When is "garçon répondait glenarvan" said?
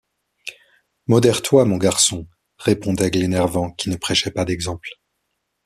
1.77-3.71